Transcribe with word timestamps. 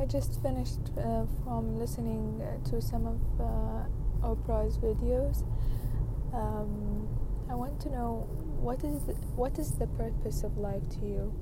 I 0.00 0.06
just 0.06 0.40
finished 0.42 0.80
uh, 0.96 1.26
from 1.44 1.78
listening 1.78 2.40
uh, 2.40 2.66
to 2.70 2.80
some 2.80 3.06
of 3.06 3.20
uh, 3.38 4.26
Oprah's 4.26 4.78
videos. 4.78 5.44
Um, 6.32 7.06
I 7.50 7.54
want 7.54 7.78
to 7.82 7.90
know 7.90 8.26
what 8.60 8.82
is 8.82 9.02
the, 9.02 9.12
what 9.36 9.58
is 9.58 9.72
the 9.72 9.86
purpose 9.88 10.42
of 10.42 10.56
life 10.56 10.88
to 11.00 11.00
you. 11.00 11.34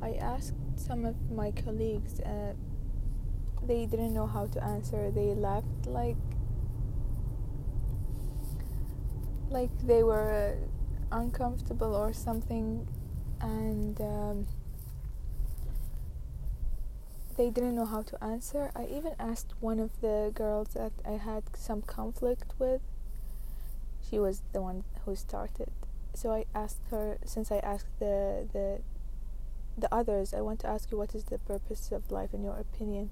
I 0.00 0.12
asked 0.14 0.54
some 0.76 1.04
of 1.04 1.30
my 1.30 1.50
colleagues. 1.50 2.20
Uh, 2.20 2.54
they 3.66 3.84
didn't 3.84 4.14
know 4.14 4.26
how 4.26 4.46
to 4.46 4.64
answer. 4.64 5.10
They 5.10 5.34
laughed 5.34 5.84
like 5.84 6.16
like 9.50 9.76
they 9.86 10.02
were 10.02 10.56
uncomfortable 11.12 11.94
or 11.94 12.14
something, 12.14 12.88
and. 13.42 14.00
Um, 14.00 14.46
they 17.40 17.48
didn't 17.48 17.74
know 17.74 17.86
how 17.86 18.02
to 18.02 18.22
answer. 18.22 18.70
I 18.76 18.84
even 18.84 19.14
asked 19.18 19.54
one 19.60 19.80
of 19.80 19.98
the 20.02 20.30
girls 20.34 20.74
that 20.74 20.92
I 21.06 21.12
had 21.12 21.42
some 21.56 21.80
conflict 21.80 22.52
with. 22.58 22.82
She 24.06 24.18
was 24.18 24.42
the 24.52 24.60
one 24.60 24.84
who 25.06 25.16
started. 25.16 25.70
So 26.12 26.32
I 26.32 26.44
asked 26.54 26.82
her 26.90 27.16
since 27.24 27.50
I 27.50 27.60
asked 27.60 27.98
the 27.98 28.46
the 28.52 28.80
the 29.78 29.88
others, 29.90 30.34
I 30.34 30.42
want 30.42 30.60
to 30.60 30.66
ask 30.66 30.90
you 30.90 30.98
what 30.98 31.14
is 31.14 31.24
the 31.24 31.38
purpose 31.38 31.90
of 31.92 32.10
life 32.10 32.34
in 32.34 32.44
your 32.44 32.58
opinion. 32.58 33.08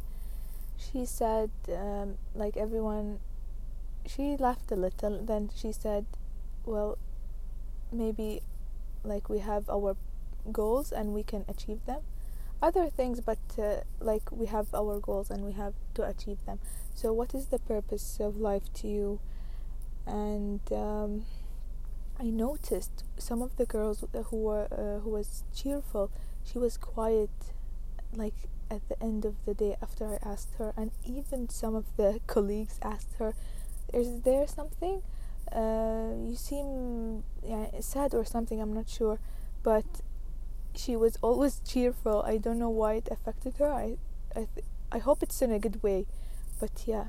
She 0.76 1.06
said 1.06 1.50
um, 1.72 2.18
like 2.34 2.58
everyone 2.58 3.20
she 4.04 4.36
laughed 4.36 4.70
a 4.70 4.76
little 4.76 5.24
then 5.24 5.48
she 5.56 5.72
said 5.72 6.04
well 6.66 6.98
maybe 7.90 8.42
like 9.04 9.30
we 9.30 9.38
have 9.38 9.70
our 9.70 9.96
goals 10.52 10.92
and 10.92 11.14
we 11.14 11.22
can 11.22 11.46
achieve 11.48 11.80
them 11.86 12.02
other 12.62 12.88
things 12.88 13.20
but 13.20 13.38
uh, 13.58 13.80
like 14.00 14.30
we 14.32 14.46
have 14.46 14.74
our 14.74 14.98
goals 15.00 15.30
and 15.30 15.44
we 15.44 15.52
have 15.52 15.74
to 15.94 16.02
achieve 16.02 16.44
them. 16.46 16.58
So 16.94 17.12
what 17.12 17.34
is 17.34 17.46
the 17.46 17.58
purpose 17.58 18.18
of 18.20 18.36
life 18.38 18.72
to 18.74 18.88
you? 18.88 19.20
And 20.06 20.60
um, 20.72 21.26
i 22.20 22.24
noticed 22.24 23.04
some 23.16 23.42
of 23.42 23.56
the 23.56 23.64
girls 23.66 24.04
who 24.30 24.36
were 24.36 24.66
uh, 24.72 25.00
who 25.00 25.10
was 25.10 25.44
cheerful 25.54 26.10
she 26.44 26.58
was 26.58 26.76
quiet 26.76 27.30
like 28.14 28.34
at 28.70 28.86
the 28.88 29.00
end 29.02 29.24
of 29.24 29.34
the 29.44 29.54
day 29.54 29.76
after 29.80 30.04
i 30.06 30.28
asked 30.28 30.54
her 30.58 30.72
and 30.76 30.90
even 31.06 31.48
some 31.48 31.74
of 31.74 31.84
the 31.96 32.20
colleagues 32.26 32.78
asked 32.82 33.14
her 33.18 33.34
is 33.92 34.22
there 34.22 34.46
something 34.46 35.02
uh, 35.52 36.10
you 36.28 36.34
seem 36.36 37.22
yeah, 37.42 37.66
sad 37.80 38.14
or 38.14 38.24
something 38.24 38.60
i'm 38.60 38.74
not 38.74 38.88
sure 38.88 39.18
but 39.62 39.86
she 40.78 40.96
was 40.96 41.18
always 41.22 41.60
cheerful. 41.66 42.22
I 42.22 42.38
don't 42.38 42.58
know 42.58 42.70
why 42.70 42.94
it 42.94 43.08
affected 43.10 43.56
her. 43.58 43.70
I 43.72 43.98
I 44.34 44.46
th- 44.54 44.66
I 44.92 44.98
hope 44.98 45.22
it's 45.22 45.42
in 45.42 45.52
a 45.52 45.58
good 45.58 45.82
way, 45.82 46.06
but 46.60 46.84
yeah. 46.86 47.08